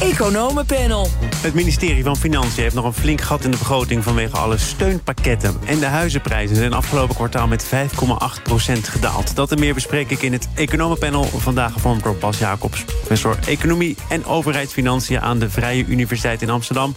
[0.00, 1.08] Economenpanel.
[1.36, 5.54] Het ministerie van Financiën heeft nog een flink gat in de begroting vanwege alle steunpakketten.
[5.64, 7.68] En de huizenprijzen zijn afgelopen kwartaal met 5,8%
[8.82, 9.36] gedaald.
[9.36, 11.24] Dat en meer bespreek ik in het Economenpanel.
[11.24, 16.94] Vandaag gevormd door Bas Jacobs, professor Economie en Overheidsfinanciën aan de Vrije Universiteit in Amsterdam.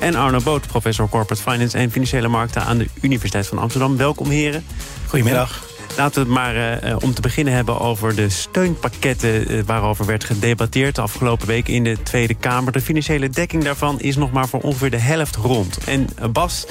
[0.00, 3.96] En Arno Boot, professor Corporate Finance en Financiële Markten aan de Universiteit van Amsterdam.
[3.96, 4.64] Welkom heren.
[5.06, 5.71] Goedemiddag.
[5.96, 9.52] Laten we het maar uh, om te beginnen hebben over de steunpakketten...
[9.52, 12.72] Uh, waarover werd gedebatteerd de afgelopen week in de Tweede Kamer.
[12.72, 15.78] De financiële dekking daarvan is nog maar voor ongeveer de helft rond.
[15.84, 16.66] En uh, Bas,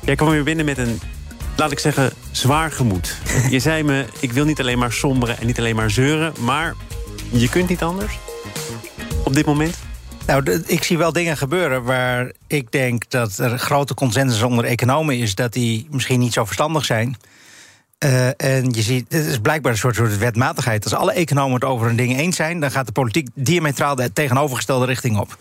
[0.00, 1.00] jij kwam weer binnen met een,
[1.56, 3.16] laat ik zeggen, zwaar gemoed.
[3.50, 6.32] je zei me, ik wil niet alleen maar somberen en niet alleen maar zeuren...
[6.40, 6.74] maar
[7.30, 8.18] je kunt niet anders
[9.24, 9.78] op dit moment?
[10.26, 15.18] Nou, ik zie wel dingen gebeuren waar ik denk dat er grote consensus onder economen
[15.18, 15.34] is...
[15.34, 17.16] dat die misschien niet zo verstandig zijn...
[18.04, 20.84] Uh, en je ziet, het is blijkbaar een soort, soort wetmatigheid.
[20.84, 24.12] Als alle economen het over een ding eens zijn, dan gaat de politiek diametraal de
[24.12, 25.36] tegenovergestelde richting op.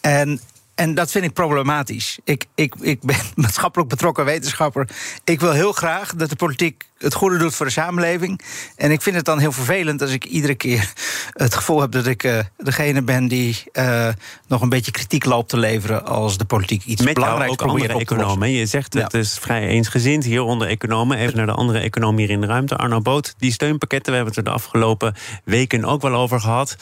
[0.00, 0.40] En
[0.74, 2.18] en dat vind ik problematisch.
[2.24, 4.88] Ik, ik, ik ben maatschappelijk betrokken wetenschapper.
[5.24, 8.40] Ik wil heel graag dat de politiek het goede doet voor de samenleving.
[8.76, 10.92] En ik vind het dan heel vervelend als ik iedere keer
[11.32, 14.08] het gevoel heb dat ik uh, degene ben die uh,
[14.46, 17.98] nog een beetje kritiek loopt te leveren als de politiek iets Met belangrijks ook andere
[17.98, 18.50] economen.
[18.50, 19.18] Je zegt het ja.
[19.18, 21.18] is vrij eensgezind hier onder economen.
[21.18, 22.76] Even naar de andere economen hier in de ruimte.
[22.76, 25.14] Arno Boot, die steunpakketten, we hebben het er de afgelopen
[25.44, 26.76] weken ook wel over gehad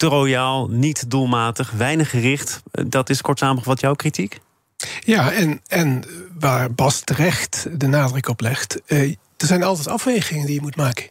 [0.00, 2.62] te royaal, niet doelmatig, weinig gericht.
[2.70, 4.38] Dat is kort samengevat jouw kritiek?
[5.00, 6.04] Ja, en, en
[6.38, 8.80] waar Bas terecht de nadruk op legt...
[8.86, 11.04] Uh, er zijn altijd afwegingen die je moet maken.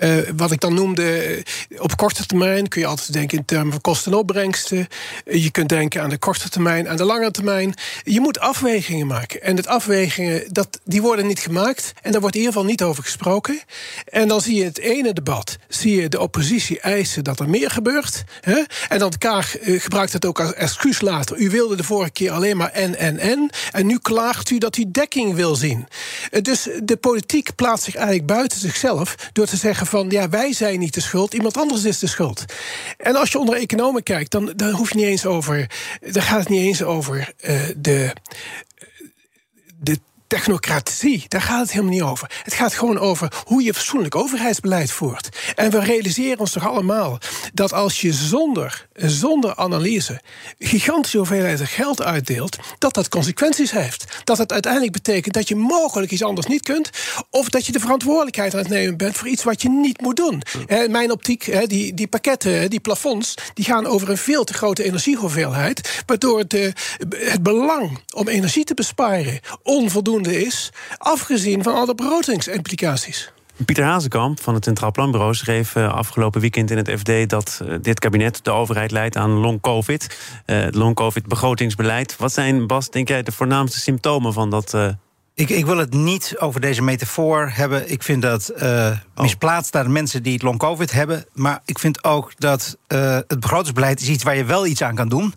[0.00, 1.38] Uh, wat ik dan noemde,
[1.78, 4.88] op korte termijn kun je altijd denken in termen van kosten en opbrengsten.
[5.24, 7.74] Uh, je kunt denken aan de korte termijn, aan de lange termijn.
[8.02, 9.42] Je moet afwegingen maken.
[9.42, 11.92] En het afwegingen, dat, die worden niet gemaakt.
[12.02, 13.60] En daar wordt in ieder geval niet over gesproken.
[14.04, 17.70] En dan zie je het ene debat, zie je de oppositie eisen dat er meer
[17.70, 18.24] gebeurt.
[18.40, 18.62] Hè?
[18.88, 21.38] En dan Kaag gebruikt het ook als excuus later.
[21.38, 23.50] U wilde de vorige keer alleen maar en, en, en.
[23.72, 25.86] En nu klaagt u dat u dekking wil zien.
[26.42, 30.78] dus de politiek plaatst zich eigenlijk buiten zichzelf door te zeggen van ja, wij zijn
[30.78, 32.44] niet de schuld, iemand anders is de schuld.
[32.96, 35.70] En als je onder economen kijkt, dan, dan hoef je niet eens over.
[36.00, 38.12] Dan gaat het niet eens over uh, de.
[39.82, 42.30] De technocratie, daar gaat het helemaal niet over.
[42.42, 45.28] Het gaat gewoon over hoe je fatsoenlijk overheidsbeleid voert.
[45.54, 47.18] En we realiseren ons toch allemaal
[47.54, 50.20] dat als je zonder, zonder analyse
[50.58, 54.04] gigantische hoeveelheden geld uitdeelt, dat dat consequenties heeft.
[54.24, 56.90] Dat het uiteindelijk betekent dat je mogelijk iets anders niet kunt,
[57.30, 60.16] of dat je de verantwoordelijkheid aan het nemen bent voor iets wat je niet moet
[60.16, 60.42] doen.
[60.66, 64.84] In mijn optiek, die, die pakketten, die plafonds, die gaan over een veel te grote
[64.84, 66.72] energiehoeveelheid, waardoor de,
[67.16, 73.32] het belang om energie te besparen onvoldoende is, afgezien van alle begrotingsimplicaties.
[73.64, 77.74] Pieter Hazekamp van het Centraal Planbureau schreef uh, afgelopen weekend in het FD dat uh,
[77.82, 80.18] dit kabinet de overheid leidt aan long-covid.
[80.46, 82.16] Uh, long-covid begrotingsbeleid.
[82.16, 84.74] Wat zijn, Bas, denk jij, de voornaamste symptomen van dat?
[85.34, 87.90] Ik, ik, wil het niet over deze metafoor hebben.
[87.90, 91.24] Ik vind dat uh, misplaatst naar de mensen die het long-covid hebben.
[91.32, 94.94] Maar ik vind ook dat uh, het begrotingsbeleid is iets waar je wel iets aan
[94.94, 95.34] kan doen.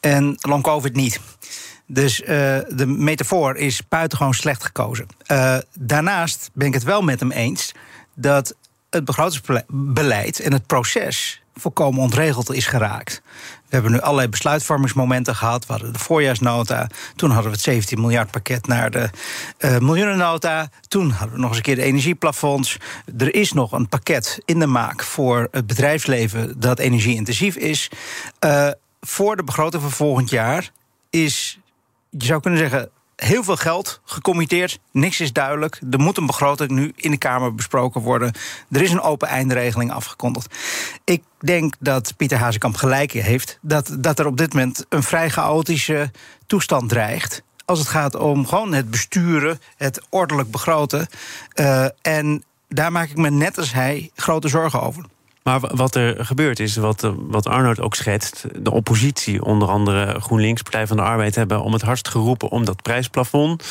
[0.00, 1.20] En long-covid niet.
[1.86, 2.26] Dus uh,
[2.68, 5.06] de metafoor is buitengewoon slecht gekozen.
[5.26, 7.72] Uh, daarnaast ben ik het wel met hem eens
[8.14, 8.54] dat
[8.90, 13.22] het begrotingsbeleid en het proces volkomen ontregeld is geraakt.
[13.68, 15.66] We hebben nu allerlei besluitvormingsmomenten gehad.
[15.66, 16.86] We hadden de voorjaarsnota.
[17.16, 19.10] Toen hadden we het 17 miljard pakket naar de
[19.58, 20.68] uh, miljoenennota.
[20.88, 22.76] Toen hadden we nog eens een keer de energieplafonds.
[23.18, 27.90] Er is nog een pakket in de maak voor het bedrijfsleven dat energieintensief is.
[29.00, 30.70] Voor de begroting van volgend jaar
[31.10, 31.58] is
[32.18, 34.78] je zou kunnen zeggen, heel veel geld gecommitteerd.
[34.92, 35.80] Niks is duidelijk.
[35.90, 38.32] Er moet een begroting nu in de Kamer besproken worden.
[38.70, 40.56] Er is een open eindregeling afgekondigd.
[41.04, 45.30] Ik denk dat Pieter Hazekamp gelijk heeft dat, dat er op dit moment een vrij
[45.30, 46.10] chaotische
[46.46, 47.42] toestand dreigt.
[47.64, 51.06] Als het gaat om gewoon het besturen, het ordelijk begroten.
[51.54, 55.04] Uh, en daar maak ik me net als hij grote zorgen over.
[55.44, 58.44] Maar wat er gebeurt is, wat, wat Arnold ook schetst...
[58.58, 61.34] de oppositie, onder andere GroenLinks, Partij van de Arbeid...
[61.34, 63.64] hebben om het hardst geroepen om dat prijsplafond.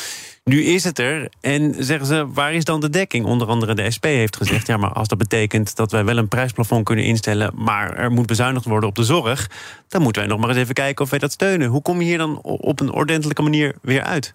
[0.44, 3.24] Nu is het er en zeggen ze, waar is dan de dekking?
[3.26, 5.76] Onder andere de SP heeft gezegd, ja, maar als dat betekent...
[5.76, 7.52] dat wij wel een prijsplafond kunnen instellen...
[7.54, 9.50] maar er moet bezuinigd worden op de zorg...
[9.88, 11.68] dan moeten wij nog maar eens even kijken of wij dat steunen.
[11.68, 14.34] Hoe kom je hier dan op een ordentelijke manier weer uit?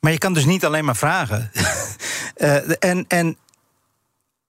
[0.00, 1.50] Maar je kan dus niet alleen maar vragen.
[2.36, 2.56] uh,
[2.90, 3.36] en, en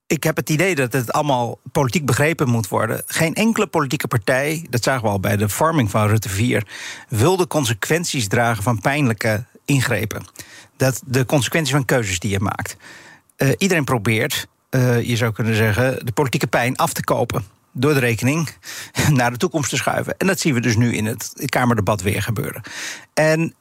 [0.08, 3.04] ik heb het idee dat het allemaal politiek begrepen moet worden.
[3.06, 6.68] Geen enkele politieke partij, dat zagen we al bij de vorming van Rutte 4,
[7.10, 10.26] wilde consequenties dragen van pijnlijke ingrepen.
[10.78, 12.78] Dat de consequenties van keuzes die je maakt.
[13.38, 17.44] Uh, iedereen probeert, uh, je zou kunnen zeggen, de politieke pijn af te kopen.
[17.72, 18.50] Door de rekening
[19.10, 20.18] naar de toekomst te schuiven.
[20.18, 22.62] En dat zien we dus nu in het Kamerdebat weer gebeuren.
[23.14, 23.54] En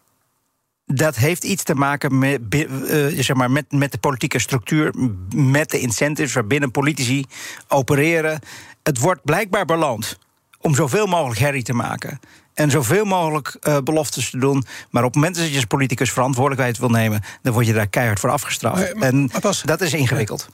[0.87, 2.67] dat heeft iets te maken met, uh,
[3.07, 4.95] zeg maar met, met de politieke structuur,
[5.35, 7.25] met de incentives waarbinnen politici
[7.69, 8.41] opereren.
[8.83, 10.19] Het wordt blijkbaar beloond
[10.61, 12.21] om zoveel mogelijk herrie te maken.
[12.55, 14.65] En zoveel mogelijk uh, beloftes te doen.
[14.91, 17.89] Maar op het moment dat je als politicus verantwoordelijkheid wil nemen, dan word je daar
[17.89, 18.77] keihard voor afgestraft.
[18.77, 20.49] Maar, maar, en pas, dat is ingewikkeld.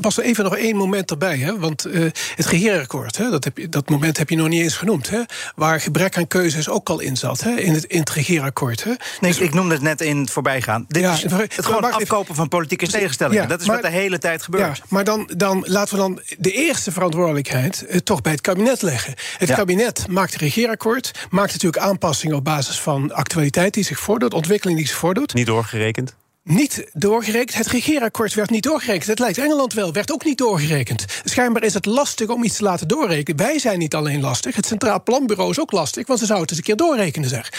[0.00, 1.38] Pas even nog één moment erbij.
[1.38, 1.58] Hè?
[1.58, 4.76] Want uh, het regeerakkoord, hè, dat, heb je, dat moment heb je nog niet eens
[4.76, 5.10] genoemd.
[5.10, 5.20] Hè?
[5.54, 7.40] Waar gebrek aan keuzes ook al in zat.
[7.40, 7.50] Hè?
[7.50, 8.84] In, het, in het regeerakkoord.
[8.84, 8.90] Hè?
[9.20, 10.84] Nee, dus, ik noemde het net in het voorbijgaan.
[10.88, 13.42] Dit ja, is het gewoon afkopen van politieke tegenstellingen.
[13.42, 14.76] Ja, dat is wat de hele tijd gebeurt.
[14.76, 18.82] Ja, maar dan, dan laten we dan de eerste verantwoordelijkheid uh, toch bij het kabinet
[18.82, 19.14] leggen.
[19.38, 21.10] Het kabinet maakt het regeerakkoord.
[21.30, 24.34] Maakt natuurlijk aanpassingen op basis van actualiteit die zich voordoet.
[24.34, 25.34] Ontwikkeling die zich voordoet.
[25.34, 26.16] Niet doorgerekend?
[26.44, 27.54] Niet doorgerekend.
[27.54, 29.06] Het regeerakkoord werd niet doorgerekend.
[29.06, 31.04] Het lijkt Engeland wel, werd ook niet doorgerekend.
[31.24, 33.46] Schijnbaar is het lastig om iets te laten doorrekenen.
[33.46, 36.06] Wij zijn niet alleen lastig, het Centraal Planbureau is ook lastig...
[36.06, 37.52] want ze zouden het eens een keer doorrekenen, zeg.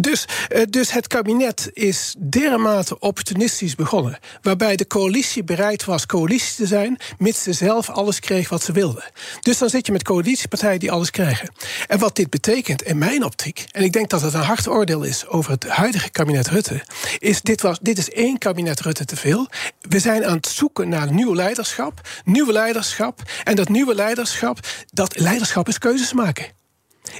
[0.00, 4.18] Dus, eh, dus het kabinet is dermate opportunistisch begonnen...
[4.42, 6.98] waarbij de coalitie bereid was coalitie te zijn...
[7.18, 9.04] mits ze zelf alles kreeg wat ze wilden.
[9.40, 11.52] Dus dan zit je met coalitiepartijen die alles krijgen.
[11.86, 13.64] En wat dit betekent in mijn optiek...
[13.72, 16.82] en ik denk dat het een hard oordeel is over het huidige kabinet Rutte...
[17.18, 19.48] is dit, was, dit is één kabinet Rutte te veel.
[19.80, 22.00] We zijn aan het zoeken naar nieuw leiderschap.
[22.24, 23.22] Nieuwe leiderschap.
[23.44, 24.58] En dat nieuwe leiderschap,
[24.92, 26.46] dat leiderschap is keuzes maken.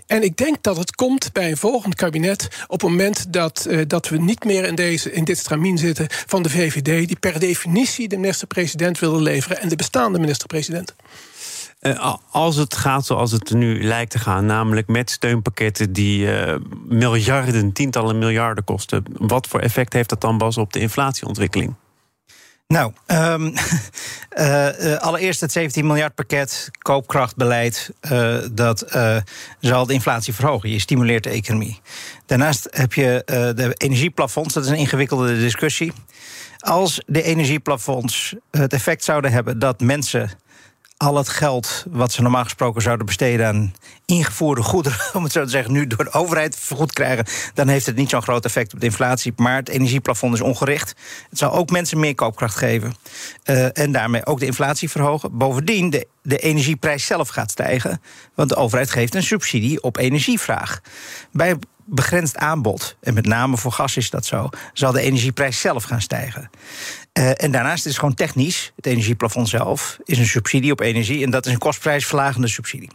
[0.07, 3.83] En ik denk dat het komt bij een volgend kabinet op het moment dat, uh,
[3.87, 7.41] dat we niet meer in, deze, in dit stramien zitten van de VVD, die per
[7.41, 10.95] definitie de minister-president willen leveren en de bestaande minister-president.
[11.81, 16.55] Uh, als het gaat zoals het nu lijkt te gaan, namelijk met steunpakketten die uh,
[16.89, 21.75] miljarden, tientallen miljarden kosten, wat voor effect heeft dat dan, Bas, op de inflatieontwikkeling?
[22.67, 23.55] Nou, um,
[24.39, 27.91] uh, allereerst het 17 miljard pakket koopkrachtbeleid.
[28.53, 28.85] Dat
[29.61, 30.71] zal de inflatie verhogen.
[30.71, 31.81] Je stimuleert de economie.
[32.27, 33.23] Daarnaast heb je
[33.57, 34.55] de energieplafonds.
[34.55, 35.93] Dat is een ingewikkelde discussie.
[36.59, 40.31] Als de energieplafonds het effect zouden hebben dat mensen
[41.01, 43.75] al het geld wat ze normaal gesproken zouden besteden aan
[44.07, 47.87] ingevoerde goederen, om het zo te zeggen, nu door de overheid vergoed krijgen, dan heeft
[47.87, 49.33] het niet zo'n groot effect op de inflatie.
[49.37, 50.95] Maar het energieplafond is ongericht.
[51.31, 52.95] Het zal ook mensen meer koopkracht geven
[53.45, 55.39] uh, en daarmee ook de inflatie verhogen.
[55.39, 58.01] Bovendien, de, de energieprijs zelf gaat stijgen,
[58.35, 60.81] want de overheid geeft een subsidie op energievraag.
[61.33, 61.57] Bij
[61.91, 66.01] begrensd aanbod, en met name voor gas is dat zo, zal de energieprijs zelf gaan
[66.01, 66.51] stijgen.
[67.19, 71.25] Uh, en daarnaast is het gewoon technisch, het energieplafond zelf is een subsidie op energie
[71.25, 72.91] en dat is een kostprijsverlagende subsidie.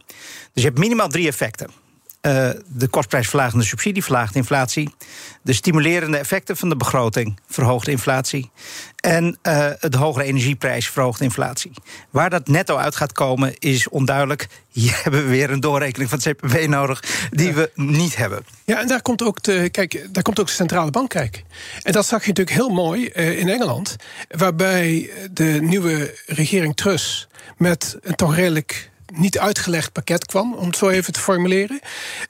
[0.54, 1.85] Dus je hebt minimaal drie effecten.
[2.26, 4.94] Uh, de kostprijsverlagende subsidie verlaagt inflatie.
[5.42, 8.52] De stimulerende effecten van de begroting verhoogt inflatie.
[8.96, 11.72] En uh, de hogere energieprijs verhoogt inflatie.
[12.10, 14.48] Waar dat netto uit gaat komen is onduidelijk.
[14.72, 18.46] Hier hebben we weer een doorrekening van het CPB nodig die we niet hebben.
[18.64, 21.44] Ja, en daar komt ook de, kijk, daar komt ook de centrale bank kijken.
[21.82, 23.96] En dat zag je natuurlijk heel mooi uh, in Engeland,
[24.30, 30.78] waarbij de nieuwe regering Truss met een toch redelijk niet uitgelegd pakket kwam, om het
[30.78, 31.80] zo even te formuleren.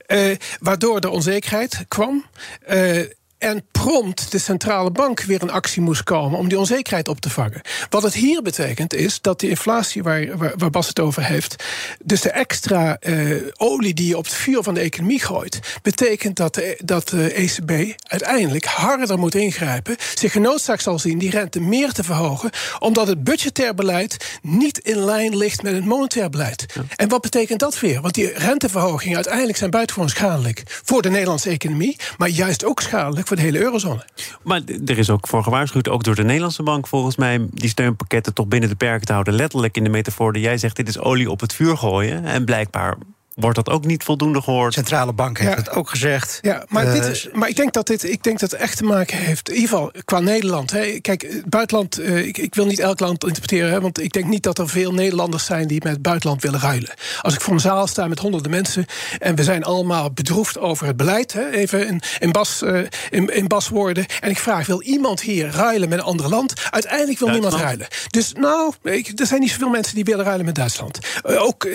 [0.08, 2.26] Uh, waardoor er onzekerheid kwam.
[2.70, 3.04] Uh,
[3.46, 7.30] en prompt de centrale bank weer in actie moest komen om die onzekerheid op te
[7.30, 7.62] vangen.
[7.90, 11.64] Wat het hier betekent is dat die inflatie waar, waar, waar Bas het over heeft,
[12.04, 16.36] dus de extra uh, olie die je op het vuur van de economie gooit, betekent
[16.36, 21.60] dat de, dat de ECB uiteindelijk harder moet ingrijpen, zich genoodzaakt zal zien die rente
[21.60, 22.50] meer te verhogen,
[22.80, 26.66] omdat het budgetair beleid niet in lijn ligt met het monetair beleid.
[26.74, 26.82] Ja.
[26.96, 28.02] En wat betekent dat weer?
[28.02, 33.28] Want die renteverhogingen uiteindelijk zijn buitengewoon schadelijk voor de Nederlandse economie, maar juist ook schadelijk
[33.28, 34.06] voor de hele eurozone.
[34.44, 38.34] Maar er is ook voor gewaarschuwd, ook door de Nederlandse bank volgens mij, die steunpakketten
[38.34, 39.34] toch binnen de perken te houden.
[39.34, 42.26] Letterlijk in de metafoor die jij zegt, dit is olie op het vuur gooien.
[42.26, 42.96] En blijkbaar
[43.36, 44.74] wordt dat ook niet voldoende gehoord.
[44.74, 46.40] De centrale bank heeft het ook gezegd.
[46.42, 48.84] Ja, maar, dit is, maar ik denk dat dit ik denk dat het echt te
[48.84, 50.72] maken heeft, in ieder geval qua Nederland.
[50.72, 51.00] Hè.
[51.00, 54.44] Kijk, het buitenland, ik, ik, wil niet elk land interpreteren, hè, want ik denk niet
[54.44, 56.94] dat er veel Nederlanders zijn die met het buitenland willen ruilen.
[57.22, 58.86] Als ik voor een zaal sta met honderden mensen
[59.20, 62.62] en we zijn allemaal bedroefd over het beleid, hè, even in, in, bas,
[63.10, 66.54] in, in baswoorden, en ik vraag, wil iemand hier ruilen met een ander land?
[66.70, 67.88] Uiteindelijk wil niemand ruilen.
[68.10, 71.00] Dus nou, ik, er zijn niet zoveel mensen die willen ruilen met Duitsland.
[71.24, 71.68] ook,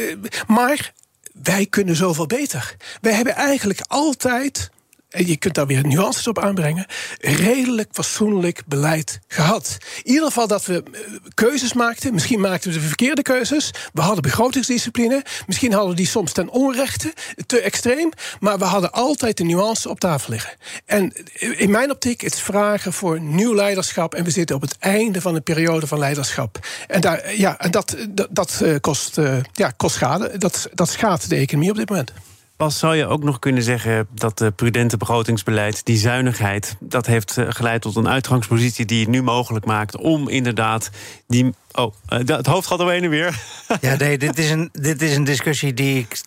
[0.46, 0.92] maar
[1.32, 2.76] wij kunnen zoveel beter.
[3.00, 4.70] Wij hebben eigenlijk altijd
[5.10, 6.86] en je kunt daar weer nuances op aanbrengen,
[7.18, 9.76] redelijk fatsoenlijk beleid gehad.
[10.02, 11.00] In ieder geval dat we eh,
[11.34, 12.14] keuzes maakten.
[12.14, 13.70] Misschien maakten we de verkeerde keuzes.
[13.92, 15.24] We hadden begrotingsdiscipline.
[15.46, 17.12] Misschien hadden we die soms ten onrechte,
[17.46, 18.10] te extreem.
[18.40, 20.52] Maar we hadden altijd de nuance op tafel liggen.
[20.84, 24.14] En in mijn optiek, het is vragen voor nieuw leiderschap.
[24.14, 26.58] En we zitten op het einde van een periode van leiderschap.
[26.86, 30.38] En, daar, ja, en dat, dat, dat eh, kost, eh, ja, kost schade.
[30.38, 32.12] Dat, dat schaadt de economie op dit moment.
[32.60, 37.36] Pas zou je ook nog kunnen zeggen dat de prudente begrotingsbeleid, die zuinigheid, dat heeft
[37.36, 40.90] eh, geleid tot een uitgangspositie die het nu mogelijk maakt om inderdaad
[41.26, 41.54] die.
[41.72, 43.38] Oh, eh, het hoofd gaat er heen en weer.
[43.80, 46.20] Ja, nee, dit is een, dit is een discussie die ik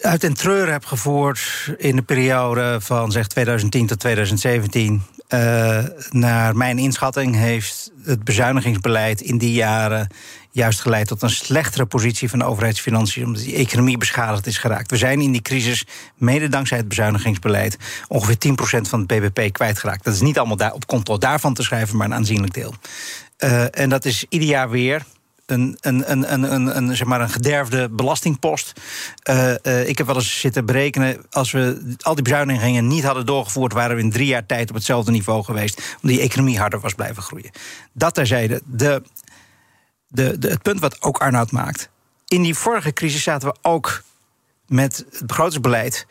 [0.00, 5.02] uit en treur heb gevoerd in de periode van zeg 2010 tot 2017.
[5.34, 10.08] Uh, naar mijn inschatting heeft het bezuinigingsbeleid in die jaren
[10.50, 14.90] juist geleid tot een slechtere positie van de overheidsfinanciën, omdat die economie beschadigd is geraakt.
[14.90, 17.76] We zijn in die crisis, mede dankzij het bezuinigingsbeleid,
[18.08, 20.04] ongeveer 10% van het BBP kwijtgeraakt.
[20.04, 22.74] Dat is niet allemaal op konto daarvan te schrijven, maar een aanzienlijk deel.
[23.38, 25.02] Uh, en dat is ieder jaar weer
[25.50, 28.72] een, een, een, een, een, een, zeg maar een gederfde belastingpost.
[29.30, 31.16] Uh, uh, ik heb wel eens zitten berekenen.
[31.30, 34.74] Als we al die bezuinigingen niet hadden doorgevoerd, waren we in drie jaar tijd op
[34.74, 35.76] hetzelfde niveau geweest.
[35.76, 37.50] Omdat die economie harder was blijven groeien.
[37.92, 38.62] Dat terzijde.
[38.64, 39.02] De
[40.10, 41.90] de, de, het punt wat ook Arnoud maakt.
[42.26, 44.02] In die vorige crisis zaten we ook
[44.66, 46.06] met het begrotingsbeleid.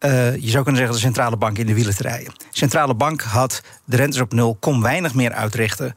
[0.00, 2.32] Uh, je zou kunnen zeggen de centrale bank in de wielen te rijden.
[2.38, 5.94] De centrale bank had de rentes op nul, kon weinig meer uitrichten.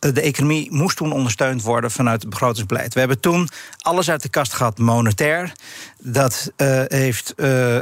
[0.00, 2.94] De economie moest toen ondersteund worden vanuit het begrotingsbeleid.
[2.94, 5.52] We hebben toen alles uit de kast gehad monetair.
[6.02, 7.76] Dat uh, heeft uh,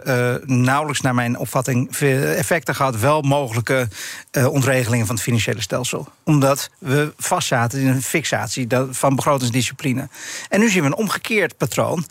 [0.44, 3.00] nauwelijks, naar mijn opvatting, effecten gehad.
[3.00, 3.88] Wel mogelijke
[4.50, 6.08] ontregelingen van het financiële stelsel.
[6.24, 10.08] Omdat we vastzaten in een fixatie van begrotingsdiscipline.
[10.48, 12.06] En nu zien we een omgekeerd patroon.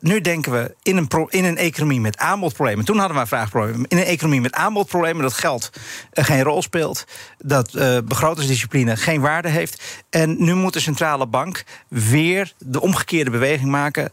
[0.00, 2.84] nu denken we in een, in een economie met aanbodproblemen.
[2.84, 3.84] Toen hadden we een vraagprobleem.
[3.88, 5.70] In een economie met aanbodproblemen dat geld
[6.12, 7.04] geen rol speelt.
[7.38, 7.72] Dat
[8.04, 9.82] begrotingsdiscipline geen waarde heeft.
[10.10, 14.12] En nu moet de centrale bank weer de omgekeerde beweging maken.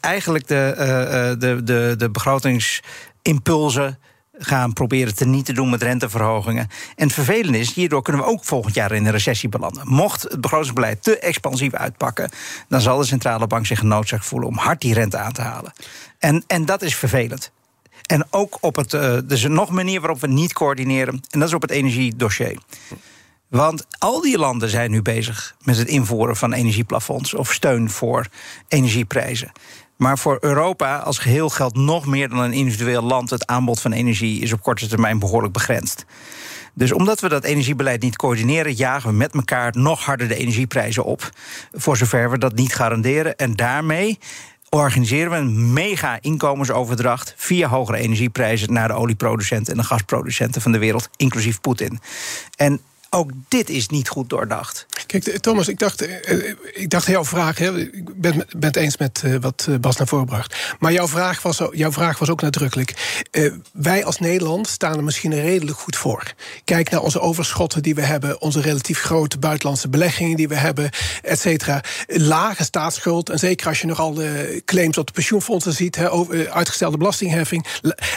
[0.00, 3.98] eigenlijk de de, uh, de, de, de begrotingsimpulsen
[4.38, 6.68] gaan proberen te niet te doen met renteverhogingen.
[6.96, 9.88] En het vervelende is, hierdoor kunnen we ook volgend jaar in een recessie belanden.
[9.88, 12.30] Mocht het begrotingsbeleid te expansief uitpakken,
[12.68, 15.72] dan zal de centrale bank zich genoodzaakt voelen om hard die rente aan te halen.
[16.18, 17.50] En, en dat is vervelend.
[18.06, 18.92] En ook op het.
[18.92, 21.70] Uh, er is nog een manier waarop we niet coördineren, en dat is op het
[21.70, 22.58] energiedossier.
[23.48, 28.26] Want al die landen zijn nu bezig met het invoeren van energieplafonds of steun voor
[28.68, 29.52] energieprijzen.
[29.96, 33.30] Maar voor Europa als geheel geldt nog meer dan een individueel land.
[33.30, 36.04] Het aanbod van energie is op korte termijn behoorlijk begrensd.
[36.74, 41.04] Dus omdat we dat energiebeleid niet coördineren, jagen we met elkaar nog harder de energieprijzen
[41.04, 41.30] op.
[41.72, 43.36] Voor zover we dat niet garanderen.
[43.36, 44.18] En daarmee
[44.68, 50.72] organiseren we een mega inkomensoverdracht via hogere energieprijzen naar de olieproducenten en de gasproducenten van
[50.72, 52.00] de wereld, inclusief Poetin.
[52.56, 52.80] En
[53.14, 54.86] ook dit is niet goed doordacht.
[55.06, 57.58] Kijk, Thomas, ik dacht, eh, eh, ik dacht jouw vraag.
[57.58, 60.56] Hè, ik ben, ben het eens met eh, wat Bas naar voren bracht.
[60.78, 63.20] Maar jouw vraag was, jouw vraag was ook nadrukkelijk.
[63.72, 66.32] wij als Nederland staan er misschien redelijk goed voor.
[66.64, 70.90] Kijk naar onze overschotten die we hebben, onze relatief grote buitenlandse beleggingen die we hebben,
[71.22, 71.82] et cetera.
[72.06, 73.30] Lage staatsschuld.
[73.30, 76.96] En zeker als je nog al de claims op de pensioenfondsen ziet, hè, over, uitgestelde
[76.96, 77.66] belastingheffing.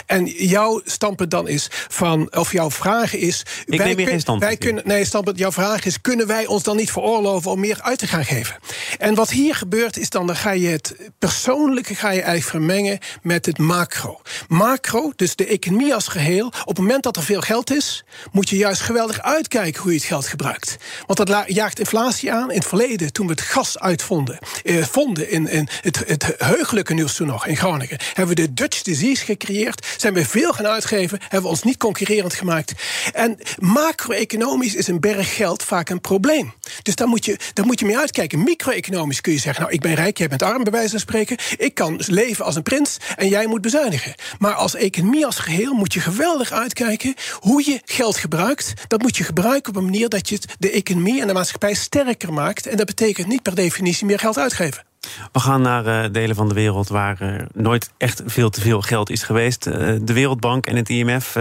[0.06, 3.44] En jouw standpunt dan is van, of jouw vraag is.
[3.66, 4.50] Ik wij, neem geen standpunt.
[4.50, 7.82] Wij kunnen, nee, standpunt, jouw vraag is: kunnen wij ons dan niet veroorloven om meer
[7.82, 8.56] uit te gaan geven?
[8.98, 12.98] En wat hier gebeurt is dan, dan ga je het persoonlijke ga je eigenlijk vermengen
[13.22, 14.20] met het macro.
[14.48, 16.46] Macro, dus de economie als geheel.
[16.46, 19.96] Op het moment dat er veel geld is, moet je juist geweldig uitkijken hoe je
[19.98, 20.76] het geld gebruikt.
[21.06, 22.50] Want dat jaagt inflatie aan.
[22.50, 26.94] In het verleden, toen we het gas uitvonden, eh, vonden in, in het, het heugelijke
[26.94, 29.86] nieuws toen nog in Groningen, hebben we de Dutch disease gecreëerd.
[29.96, 32.72] Zijn we veel gaan uitgeven, hebben we ons niet concurrerend gemaakt.
[33.12, 36.52] En macro-economisch is een berg geld vaak een probleem.
[36.82, 38.42] Dus daar moet je, daar moet je mee uitkijken.
[38.42, 41.36] Micro-economisch kun je zeggen: Nou, ik ben rijk, jij bent arm, bij wijze van spreken.
[41.56, 44.14] Ik kan leven als een prins en jij moet bezuinigen.
[44.38, 48.72] Maar als economie als geheel moet je geweldig uitkijken hoe je geld gebruikt.
[48.88, 52.32] Dat moet je gebruiken op een manier dat je de economie en de maatschappij sterker
[52.32, 52.66] maakt.
[52.66, 54.86] En dat betekent niet per definitie meer geld uitgeven.
[55.32, 58.80] We gaan naar uh, delen van de wereld waar er nooit echt veel te veel
[58.80, 59.66] geld is geweest.
[59.66, 61.36] Uh, de Wereldbank en het IMF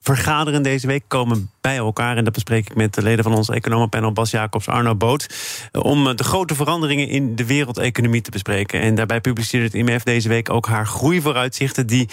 [0.00, 2.16] vergaderen deze week, komen bij elkaar.
[2.16, 5.26] En dat bespreek ik met de leden van ons economenpanel Bas Jacobs, Arno Boot.
[5.72, 8.80] Om de grote veranderingen in de wereldeconomie te bespreken.
[8.80, 11.86] En daarbij publiceert het IMF deze week ook haar groeivooruitzichten...
[11.86, 12.08] die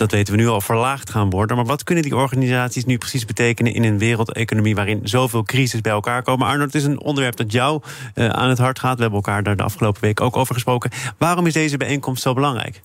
[0.00, 1.56] dat weten we nu al, verlaagd gaan worden.
[1.56, 5.92] Maar wat kunnen die organisaties nu precies betekenen in een wereldeconomie waarin zoveel crisis bij
[5.92, 6.46] elkaar komen?
[6.46, 7.82] Arno, het is een onderwerp dat jou
[8.14, 8.96] uh, aan het hart gaat.
[8.96, 10.90] We hebben elkaar daar de afgelopen week ook over gesproken.
[11.18, 12.82] Waarom is deze bijeenkomst zo belangrijk?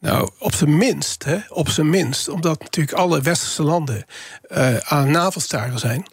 [0.00, 4.04] Nou, op zijn minst, hè, op zijn minst, omdat natuurlijk alle westerse landen
[4.48, 6.06] uh, aan navelstaren zijn.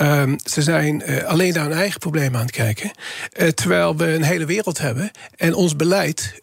[0.00, 2.90] Uh, ze zijn uh, alleen naar hun eigen problemen aan het kijken.
[3.36, 6.40] Uh, terwijl we een hele wereld hebben en ons beleid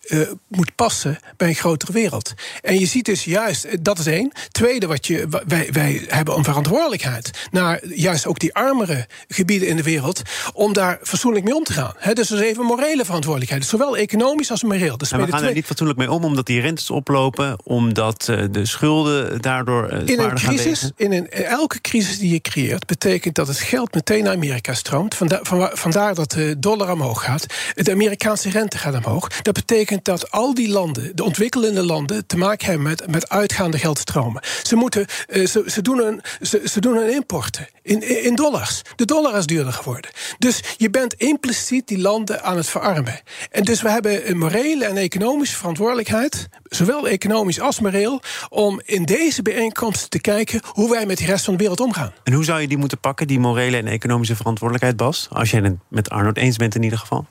[0.48, 2.34] moet passen bij een grotere wereld.
[2.62, 4.32] En je ziet dus juist, dat is één.
[4.52, 9.76] Tweede, wat je, wij, wij hebben een verantwoordelijkheid naar juist ook die armere gebieden in
[9.76, 10.22] de wereld,
[10.54, 11.94] om daar fatsoenlijk mee om te gaan.
[11.98, 14.98] He, dus dat is even morele verantwoordelijkheid, zowel economisch als moreel.
[14.98, 18.22] Dus en we gaan er niet fatsoenlijk mee om, omdat die rentes oplopen, omdat
[18.52, 19.90] de schulden daardoor.
[20.06, 24.24] in een crisis, in een, elke crisis die je creëert, betekent dat het geld meteen
[24.24, 25.16] naar Amerika stroomt.
[25.16, 25.40] Vandaar,
[25.74, 27.46] vandaar dat de dollar omhoog gaat.
[27.76, 29.28] De Amerikaanse rente gaat omhoog.
[29.42, 33.78] Dat betekent dat al die landen, de ontwikkelende landen, te maken hebben met, met uitgaande
[33.78, 34.44] geldstromen.
[34.64, 38.82] Ze, moeten, uh, ze, ze, doen een, ze, ze doen een importen in, in dollars.
[38.96, 40.12] De dollar is duurder geworden.
[40.40, 43.22] Dus je bent impliciet die landen aan het verarmen.
[43.52, 49.04] En dus we hebben een morele en economische verantwoordelijkheid, zowel economisch als moreel, om in
[49.04, 52.14] deze bijeenkomsten te kijken hoe wij met de rest van de wereld omgaan.
[52.24, 55.28] En hoe zou je die moeten pakken, die morele en economische verantwoordelijkheid, Bas?
[55.32, 57.26] Als jij het met Arnold eens bent in ieder geval.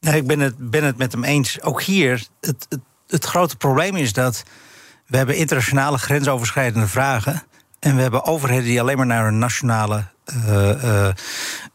[0.00, 1.62] Nee, ik ben het, ben het met hem eens.
[1.62, 4.42] Ook hier, het, het, het grote probleem is dat
[5.06, 7.42] we hebben internationale grensoverschrijdende vragen.
[7.78, 10.04] En we hebben overheden die alleen maar naar hun nationale
[10.34, 11.08] uh, uh,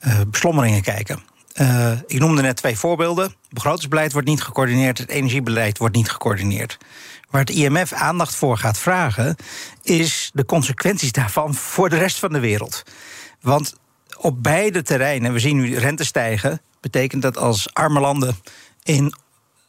[0.08, 1.24] uh, beslommeringen kijken.
[2.08, 3.34] Ik noemde net twee voorbeelden.
[3.50, 6.78] begrotingsbeleid wordt niet gecoördineerd, het energiebeleid wordt niet gecoördineerd.
[7.30, 9.36] Waar het IMF aandacht voor gaat vragen,
[9.82, 12.84] is de consequenties daarvan voor de rest van de wereld.
[13.42, 13.76] Want
[14.18, 18.36] op beide terreinen, we zien nu rente stijgen, betekent dat als arme landen
[18.84, 19.14] in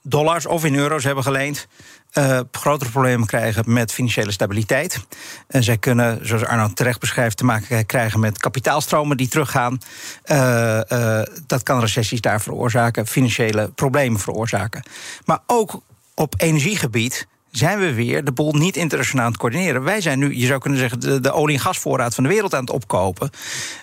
[0.06, 1.66] dollars of in euro's hebben geleend,
[2.14, 5.06] uh, grotere problemen krijgen met financiële stabiliteit.
[5.46, 9.78] En zij kunnen, zoals Arno terecht beschrijft, te maken krijgen met kapitaalstromen die teruggaan.
[10.24, 14.82] Uh, uh, dat kan recessies daar veroorzaken, financiële problemen veroorzaken.
[15.24, 15.80] Maar ook
[16.14, 19.82] op energiegebied zijn we weer de boel niet internationaal aan het coördineren.
[19.82, 22.60] Wij zijn nu, je zou kunnen zeggen, de, olie- en gasvoorraad van de wereld aan
[22.60, 23.30] het opkopen.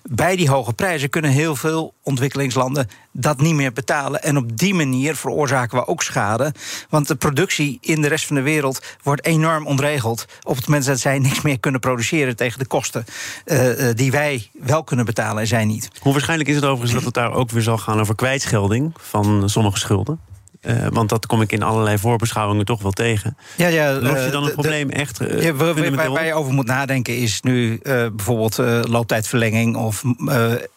[0.03, 4.23] Bij die hoge prijzen kunnen heel veel ontwikkelingslanden dat niet meer betalen.
[4.23, 6.53] En op die manier veroorzaken we ook schade.
[6.89, 10.25] Want de productie in de rest van de wereld wordt enorm ontregeld.
[10.43, 13.05] Op het moment dat zij niks meer kunnen produceren tegen de kosten
[13.45, 15.89] uh, die wij wel kunnen betalen en zij niet.
[15.99, 19.49] Hoe waarschijnlijk is het overigens dat het daar ook weer zal gaan over kwijtschelding van
[19.49, 20.30] sommige schulden?
[20.62, 23.38] Uh, want dat kom ik in allerlei voorbeschouwingen toch wel tegen.
[23.56, 25.21] Ja, ja, Los je dan het probleem de, echt?
[25.21, 27.80] Uh, ja, waar, waar, je over moet nadenken is nu uh,
[28.13, 30.04] bijvoorbeeld looptijdverlenging of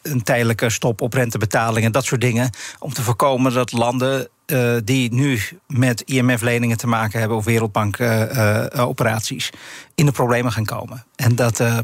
[0.03, 2.51] een tijdelijke stop op rentebetalingen, dat soort dingen.
[2.79, 9.51] Om te voorkomen dat landen uh, die nu met IMF-leningen te maken hebben of Wereldbank-operaties
[9.55, 9.61] uh,
[9.95, 11.05] in de problemen gaan komen.
[11.17, 11.79] En, dat, uh,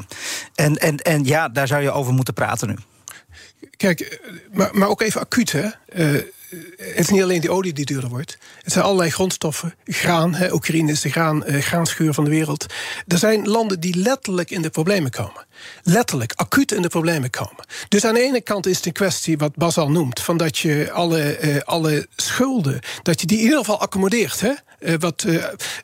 [0.54, 2.76] en, en, en ja, daar zou je over moeten praten nu.
[3.76, 4.20] Kijk,
[4.52, 5.68] maar, maar ook even acuut, hè?
[6.76, 8.38] Het is niet alleen die olie die duurder wordt.
[8.62, 9.74] Het zijn allerlei grondstoffen.
[9.84, 12.66] Graan, hè, Oekraïne is de graan, uh, graanschuur van de wereld.
[13.06, 15.46] Er zijn landen die letterlijk in de problemen komen.
[15.82, 17.64] Letterlijk, acuut in de problemen komen.
[17.88, 20.20] Dus aan de ene kant is het een kwestie, wat Bas al noemt...
[20.20, 24.40] van dat je alle, uh, alle schulden, dat je die in ieder geval accommodeert.
[24.40, 24.52] Hè?
[24.80, 25.40] Uh, wat uh, in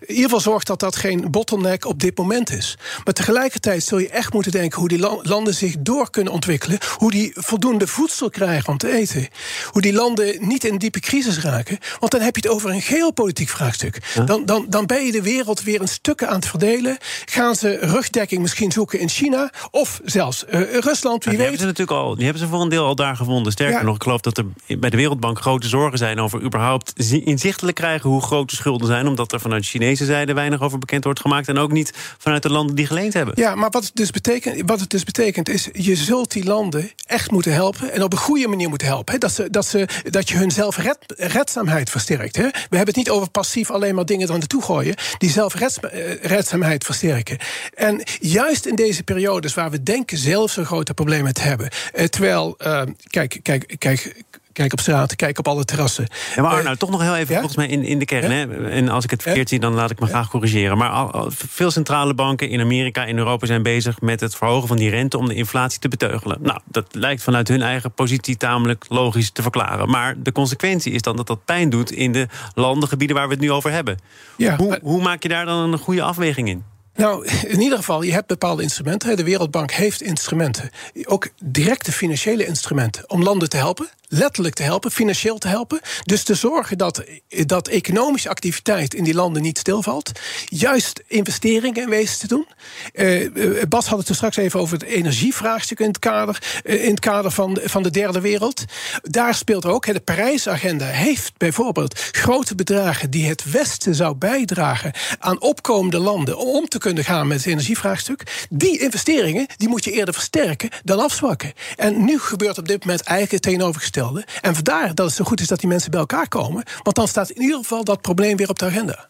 [0.07, 2.79] ieder geval zorgt dat dat geen bottleneck op dit moment is.
[3.05, 6.79] Maar tegelijkertijd zul je echt moeten denken hoe die landen zich door kunnen ontwikkelen.
[6.97, 9.29] Hoe die voldoende voedsel krijgen om te eten.
[9.71, 11.79] Hoe die landen niet in diepe crisis raken.
[11.99, 13.99] Want dan heb je het over een geopolitiek vraagstuk.
[14.27, 16.99] Dan, dan, dan ben je de wereld weer in stukken aan het verdelen.
[17.25, 21.41] Gaan ze rugdekking misschien zoeken in China of zelfs uh, Rusland, wie die weet.
[21.41, 23.53] Hebben ze natuurlijk al, die hebben ze voor een deel al daar gevonden.
[23.53, 23.83] Sterker ja.
[23.83, 24.45] nog, ik geloof dat er
[24.79, 29.07] bij de Wereldbank grote zorgen zijn over überhaupt inzichtelijk krijgen hoe groot de schulden zijn.
[29.07, 31.49] Omdat er vanuit de Chinese zijde weinig over bekend wordt gemaakt.
[31.49, 33.35] En ook niet vanuit de landen die geleend hebben.
[33.37, 36.91] Ja, maar wat het dus betekent, wat het dus betekent is, je zult die landen
[37.07, 37.93] echt moeten helpen.
[37.93, 39.21] En op een goede manier moeten helpen.
[39.21, 42.37] Dat, ze, dat, ze, dat je hun zelfredzaamheid versterkt.
[42.37, 42.43] Hè?
[42.43, 44.95] We hebben het niet over passief alleen maar dingen er naartoe gooien.
[45.19, 47.39] Die zelfredzaamheid versterken.
[47.75, 51.69] En juist in deze periodes waar we denken zelf zo'n grote problemen te hebben.
[51.92, 54.25] Eh, terwijl, uh, kijk, kijk, kijk
[54.57, 56.07] Kijk op straat, kijk op alle terrassen.
[56.35, 58.31] Ja, maar Arno, toch nog heel even volgens mij in, in de kern.
[58.31, 58.69] Hè?
[58.69, 60.79] En als ik het verkeerd zie, dan laat ik me graag corrigeren.
[60.79, 64.77] Maar al, veel centrale banken in Amerika en Europa zijn bezig met het verhogen van
[64.77, 66.38] die rente om de inflatie te beteugelen.
[66.42, 69.88] Nou, dat lijkt vanuit hun eigen positie tamelijk logisch te verklaren.
[69.88, 73.42] Maar de consequentie is dan dat dat pijn doet in de landengebieden waar we het
[73.42, 73.99] nu over hebben.
[74.37, 76.64] Ja, hoe, hoe maak je daar dan een goede afweging in?
[76.97, 79.17] Nou, in ieder geval, je hebt bepaalde instrumenten.
[79.17, 80.71] De Wereldbank heeft instrumenten.
[81.05, 85.81] Ook directe financiële instrumenten om landen te helpen letterlijk te helpen, financieel te helpen.
[86.05, 90.12] Dus te zorgen dat, dat economische activiteit in die landen niet stilvalt.
[90.45, 92.47] Juist investeringen in wezen te doen.
[92.92, 96.90] Uh, Bas had het er straks even over het energievraagstuk in het kader, uh, in
[96.90, 98.64] het kader van, van de derde wereld.
[99.03, 105.40] Daar speelt ook, de Parijsagenda heeft bijvoorbeeld grote bedragen die het Westen zou bijdragen aan
[105.40, 108.47] opkomende landen om om te kunnen gaan met het energievraagstuk.
[108.51, 111.53] Die investeringen die moet je eerder versterken dan afzwakken.
[111.77, 113.96] En nu gebeurt op dit moment eigenlijk het tegenovergestelde
[114.41, 116.65] en vandaar dat het zo goed is dat die mensen bij elkaar komen.
[116.83, 119.09] Want dan staat in ieder geval dat probleem weer op de agenda.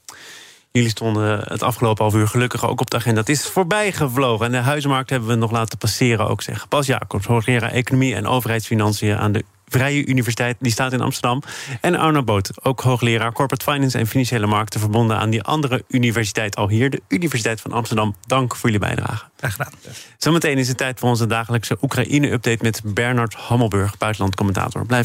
[0.73, 3.21] Jullie stonden het afgelopen half uur gelukkig ook op de agenda.
[3.21, 4.47] Het is voorbij gevlogen.
[4.47, 6.69] En de huizenmarkt hebben we nog laten passeren ook, zeg.
[6.69, 11.43] Bas Jacobs, hoogleraar Economie en Overheidsfinanciën aan de Vrije Universiteit, die staat in Amsterdam.
[11.81, 14.81] En Arno Boot, ook hoogleraar Corporate Finance en Financiële Markten...
[14.81, 18.15] verbonden aan die andere universiteit al hier, de Universiteit van Amsterdam.
[18.27, 19.25] Dank voor jullie bijdrage.
[19.37, 19.73] Graag gedaan.
[20.19, 22.63] Zometeen is het tijd voor onze dagelijkse Oekraïne-update...
[22.63, 24.87] met Bernard Hammelburg, buitenlandcommentator.
[24.87, 25.05] Blijf